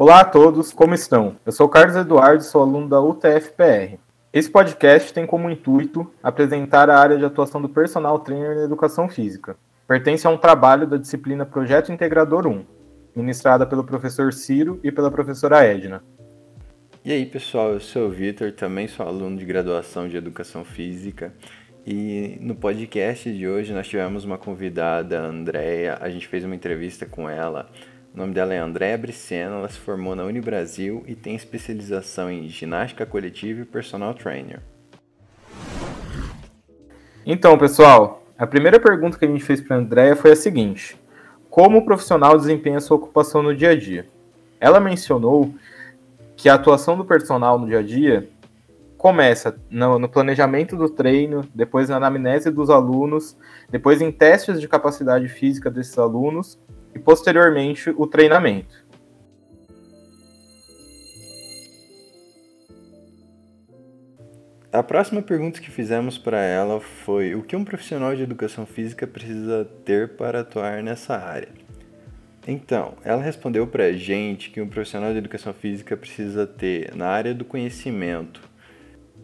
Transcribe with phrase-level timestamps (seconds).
[0.00, 1.36] Olá a todos, como estão?
[1.44, 3.98] Eu sou Carlos Eduardo, sou aluno da UTFPR.
[4.32, 9.10] Esse podcast tem como intuito apresentar a área de atuação do personal trainer na educação
[9.10, 9.58] física.
[9.86, 12.64] Pertence a um trabalho da disciplina Projeto Integrador 1,
[13.14, 16.02] ministrada pelo professor Ciro e pela professora Edna.
[17.04, 21.34] E aí, pessoal, eu sou o Vitor, também sou aluno de graduação de Educação Física.
[21.86, 26.54] E no podcast de hoje nós tivemos uma convidada, a Andrea, a gente fez uma
[26.54, 27.68] entrevista com ela
[28.12, 32.48] o nome dela é Andréa Bricena, ela se formou na Unibrasil e tem especialização em
[32.48, 34.60] ginástica coletiva e personal trainer.
[37.24, 41.00] Então, pessoal, a primeira pergunta que a gente fez para a Andréa foi a seguinte:
[41.48, 44.06] Como o profissional desempenha sua ocupação no dia a dia?
[44.58, 45.54] Ela mencionou
[46.36, 48.28] que a atuação do personal no dia a dia
[48.98, 53.36] começa no, no, planejamento do treino, depois na anamnese dos alunos,
[53.70, 56.58] depois em testes de capacidade física desses alunos
[56.94, 58.84] e posteriormente o treinamento.
[64.72, 69.06] A próxima pergunta que fizemos para ela foi: o que um profissional de educação física
[69.06, 71.48] precisa ter para atuar nessa área?
[72.46, 77.06] Então, ela respondeu para a gente que um profissional de educação física precisa ter na
[77.06, 78.49] área do conhecimento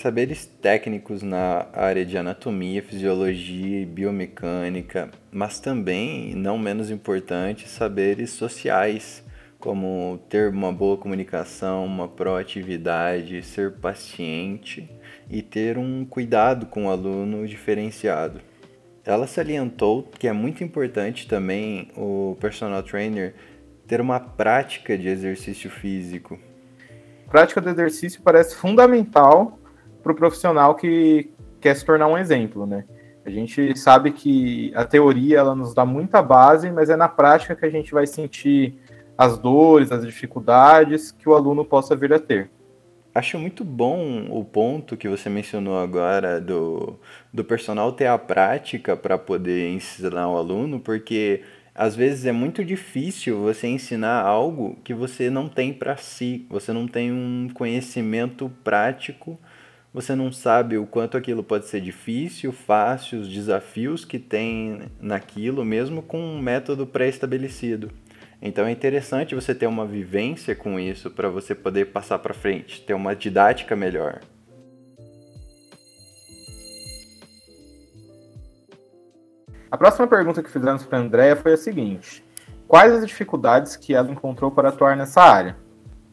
[0.00, 8.30] saberes técnicos na área de anatomia, fisiologia e biomecânica, mas também, não menos importante, saberes
[8.30, 9.22] sociais,
[9.58, 14.90] como ter uma boa comunicação, uma proatividade, ser paciente
[15.28, 18.40] e ter um cuidado com o aluno diferenciado.
[19.04, 23.34] Ela salientou que é muito importante também o personal trainer
[23.86, 26.38] ter uma prática de exercício físico.
[27.28, 29.59] prática do exercício parece fundamental
[30.02, 32.84] para o profissional que quer se tornar um exemplo, né?
[33.24, 37.54] A gente sabe que a teoria ela nos dá muita base, mas é na prática
[37.54, 38.74] que a gente vai sentir
[39.16, 42.50] as dores, as dificuldades que o aluno possa vir a ter.
[43.14, 46.98] Acho muito bom o ponto que você mencionou agora do,
[47.32, 51.42] do personal ter a prática para poder ensinar o aluno, porque
[51.74, 56.72] às vezes é muito difícil você ensinar algo que você não tem para si, você
[56.72, 59.38] não tem um conhecimento prático
[59.92, 65.64] você não sabe o quanto aquilo pode ser difícil, fácil, os desafios que tem naquilo,
[65.64, 67.90] mesmo com um método pré-estabelecido.
[68.40, 72.82] Então é interessante você ter uma vivência com isso para você poder passar para frente,
[72.82, 74.20] ter uma didática melhor.
[79.70, 82.24] A próxima pergunta que fizemos para a Andrea foi a seguinte:
[82.66, 85.56] Quais as dificuldades que ela encontrou para atuar nessa área?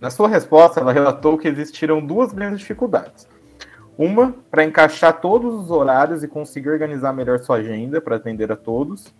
[0.00, 3.28] Na sua resposta, ela relatou que existiram duas grandes dificuldades.
[3.96, 8.56] Uma, para encaixar todos os horários e conseguir organizar melhor sua agenda para atender a
[8.56, 9.14] todos.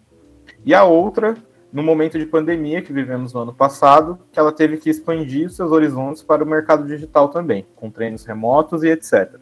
[0.64, 1.36] E a outra,
[1.72, 5.70] no momento de pandemia que vivemos no ano passado, que ela teve que expandir seus
[5.70, 9.36] horizontes para o mercado digital também, com treinos remotos e etc.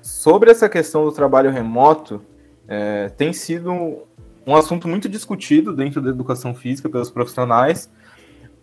[0.00, 2.22] Sobre essa questão do trabalho remoto,
[2.66, 4.06] é, tem sido
[4.46, 7.90] um assunto muito discutido dentro da educação física pelos profissionais,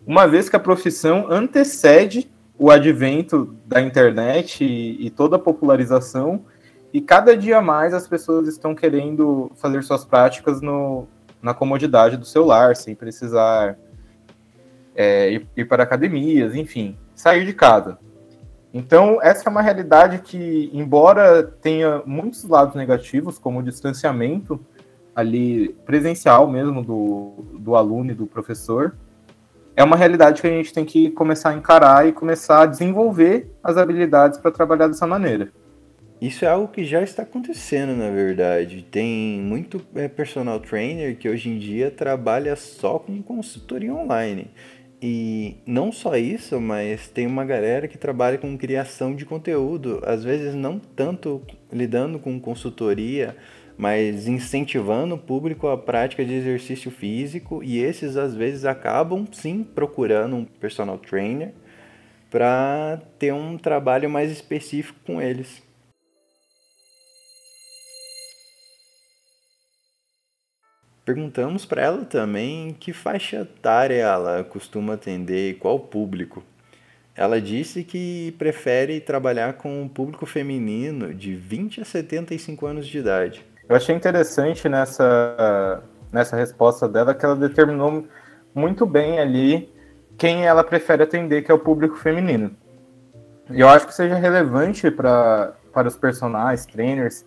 [0.05, 6.45] uma vez que a profissão antecede o advento da internet e, e, toda a popularização,
[6.91, 11.07] e cada dia mais as pessoas estão querendo fazer suas práticas no,
[11.41, 13.77] na comodidade do celular, sem precisar
[14.95, 17.99] é, ir, ir para academias, enfim, sair de casa.
[18.73, 24.59] Então, essa é uma realidade que, embora tenha muitos lados negativos, como o distanciamento
[25.15, 28.95] ali presencial mesmo do, do aluno e do professor,
[29.77, 33.51] é uma realidade que a gente tem que começar a encarar e começar a desenvolver
[33.63, 35.49] as habilidades para trabalhar dessa maneira.
[36.19, 38.83] Isso é algo que já está acontecendo, na verdade.
[38.89, 44.49] Tem muito é, personal trainer que hoje em dia trabalha só com consultoria online.
[44.99, 50.23] E não só isso, mas tem uma galera que trabalha com criação de conteúdo, às
[50.23, 53.35] vezes não tanto lidando com consultoria,
[53.77, 59.63] mas incentivando o público à prática de exercício físico e esses às vezes acabam sim
[59.63, 61.53] procurando um personal trainer
[62.31, 65.61] para ter um trabalho mais específico com eles.
[71.05, 76.43] Perguntamos para ela também que faixa etária ela costuma atender e qual público.
[77.15, 82.97] Ela disse que prefere trabalhar com o público feminino de 20 a 75 anos de
[82.97, 83.46] idade.
[83.69, 88.07] Eu achei interessante nessa, nessa resposta dela que ela determinou
[88.55, 89.71] muito bem ali
[90.17, 92.51] quem ela prefere atender, que é o público feminino.
[93.49, 95.53] E eu acho que seja relevante para
[95.85, 97.25] os personagens, trainers,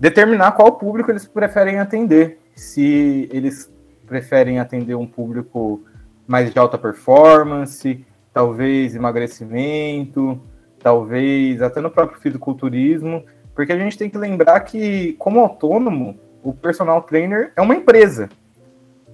[0.00, 2.38] determinar qual público eles preferem atender.
[2.54, 3.72] Se eles
[4.06, 5.82] preferem atender um público
[6.26, 10.40] mais de alta performance, talvez emagrecimento,
[10.78, 13.24] talvez até no próprio fisiculturismo,
[13.54, 18.28] porque a gente tem que lembrar que, como autônomo, o personal trainer é uma empresa.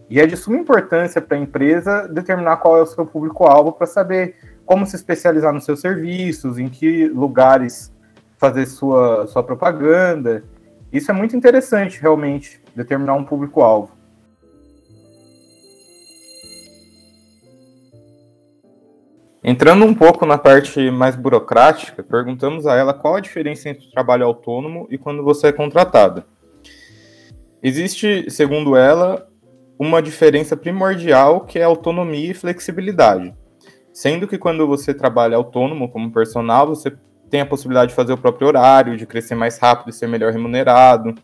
[0.08, 3.86] E é de suma importância para a empresa determinar qual é o seu público-alvo para
[3.86, 7.92] saber como se especializar nos seus serviços, em que lugares
[8.38, 10.44] fazer sua, sua propaganda.
[10.92, 13.95] Isso é muito interessante, realmente, determinar um público-alvo.
[19.48, 23.90] Entrando um pouco na parte mais burocrática, perguntamos a ela qual a diferença entre o
[23.92, 26.24] trabalho autônomo e quando você é contratado.
[27.62, 29.28] Existe, segundo ela,
[29.78, 33.32] uma diferença primordial que é autonomia e flexibilidade.
[33.92, 36.92] Sendo que quando você trabalha autônomo como personal, você
[37.30, 40.32] tem a possibilidade de fazer o próprio horário, de crescer mais rápido e ser melhor
[40.32, 41.14] remunerado,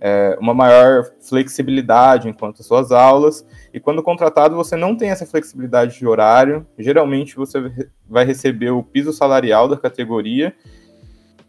[0.00, 3.46] é, uma maior flexibilidade enquanto suas aulas.
[3.72, 6.66] E quando contratado, você não tem essa flexibilidade de horário.
[6.78, 10.54] Geralmente, você vai receber o piso salarial da categoria.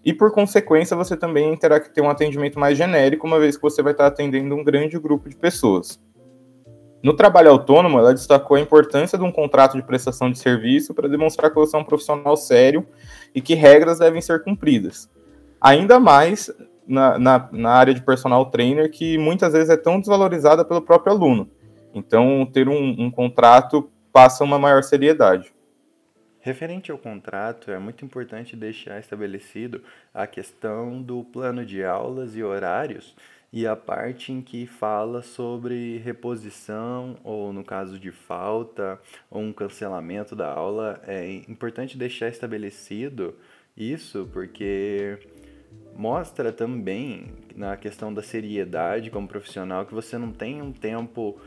[0.03, 3.61] E por consequência, você também terá que ter um atendimento mais genérico, uma vez que
[3.61, 5.99] você vai estar atendendo um grande grupo de pessoas.
[7.01, 11.07] No trabalho autônomo, ela destacou a importância de um contrato de prestação de serviço para
[11.07, 12.85] demonstrar que você é um profissional sério
[13.33, 15.09] e que regras devem ser cumpridas.
[15.61, 16.51] Ainda mais
[16.89, 21.13] na, na, na, área de personal trainer, que muitas vezes é tão desvalorizada pelo próprio
[21.13, 21.49] aluno.
[21.93, 25.53] Então, ter um, um contrato passa uma maior seriedade.
[26.41, 29.83] Referente ao contrato, é muito importante deixar estabelecido
[30.13, 33.15] a questão do plano de aulas e horários
[33.51, 38.99] e a parte em que fala sobre reposição ou no caso de falta
[39.29, 41.01] ou um cancelamento da aula.
[41.05, 43.35] É importante deixar estabelecido
[43.75, 45.17] isso porque
[45.99, 51.37] mostra também na questão da seriedade como profissional que você não tem um tempo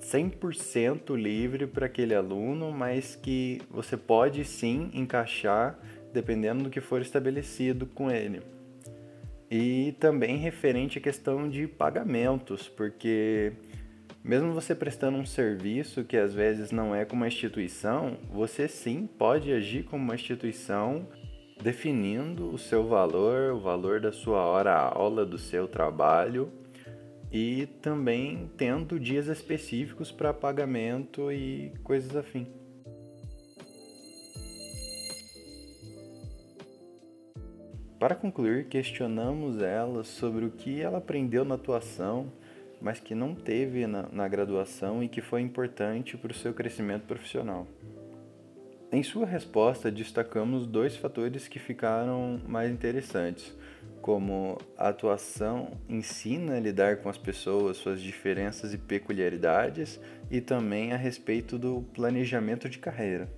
[0.00, 5.78] 100% livre para aquele aluno, mas que você pode sim encaixar
[6.12, 8.42] dependendo do que for estabelecido com ele.
[9.48, 13.52] E também referente à questão de pagamentos, porque
[14.24, 19.06] mesmo você prestando um serviço que às vezes não é com uma instituição, você sim
[19.06, 21.06] pode agir como uma instituição
[21.62, 26.50] definindo o seu valor, o valor da sua hora aula, do seu trabalho
[27.30, 32.46] e também tendo dias específicos para pagamento e coisas afim.
[37.98, 42.32] Para concluir, questionamos ela sobre o que ela aprendeu na atuação,
[42.80, 47.04] mas que não teve na, na graduação e que foi importante para o seu crescimento
[47.04, 47.66] profissional.
[48.92, 53.56] Em sua resposta, destacamos dois fatores que ficaram mais interessantes,
[54.02, 60.92] como a atuação ensina a lidar com as pessoas, suas diferenças e peculiaridades, e também
[60.92, 63.28] a respeito do planejamento de carreira.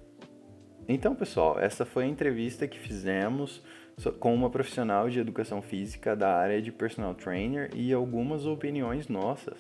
[0.88, 3.62] Então, pessoal, essa foi a entrevista que fizemos
[4.19, 9.58] com uma profissional de educação física da área de personal trainer e algumas opiniões nossas.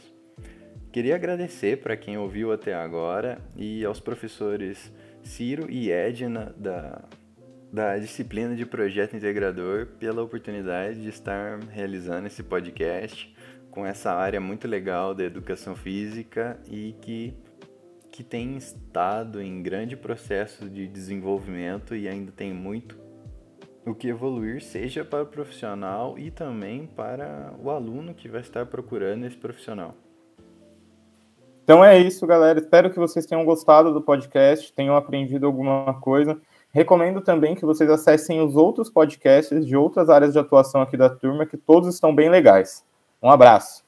[0.90, 4.90] Queria agradecer para quem ouviu até agora e aos professores
[5.22, 7.04] Ciro e Edna da,
[7.72, 13.34] da disciplina de projeto integrador pela oportunidade de estar realizando esse podcast
[13.70, 17.34] com essa área muito legal da educação física e que,
[18.10, 23.00] que tem estado em grande processo de desenvolvimento e ainda tem muito
[23.84, 28.66] o que evoluir, seja para o profissional e também para o aluno que vai estar
[28.66, 29.96] procurando esse profissional.
[31.62, 32.58] Então é isso, galera.
[32.58, 36.40] Espero que vocês tenham gostado do podcast, tenham aprendido alguma coisa.
[36.72, 41.08] Recomendo também que vocês acessem os outros podcasts de outras áreas de atuação aqui da
[41.08, 42.84] turma, que todos estão bem legais.
[43.22, 43.84] Um abraço.